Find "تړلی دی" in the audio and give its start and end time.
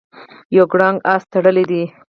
1.31-1.83